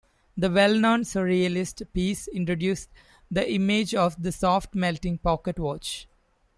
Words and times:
The 0.35 0.49
well-known 0.49 1.03
surrealist 1.03 1.83
piece 1.93 2.27
introduced 2.27 2.89
the 3.29 3.47
image 3.53 3.93
of 3.93 4.19
the 4.19 4.31
soft 4.31 4.73
melting 4.73 5.19
pocket 5.19 5.59
watch. 5.59 6.07